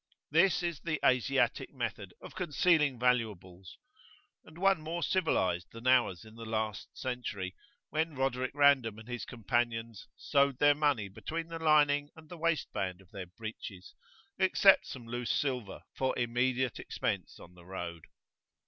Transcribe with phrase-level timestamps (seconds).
[0.31, 3.77] This is the Asiatic method of concealing valuables,
[4.43, 7.55] and one more civilised than ours in the last century,
[7.91, 12.73] when Roderic Random and his companion "sewed their money between the lining and the waist
[12.73, 13.93] band of their breeches,
[14.39, 18.05] except some loose silver for immediate [p.26]expense on the road."